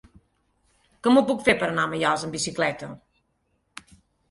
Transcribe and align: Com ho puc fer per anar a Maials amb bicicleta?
Com 1.07 1.19
ho 1.19 1.23
puc 1.27 1.43
fer 1.49 1.55
per 1.61 1.69
anar 1.69 1.85
a 1.89 1.93
Maials 1.93 2.25
amb 2.29 2.39
bicicleta? 2.39 2.91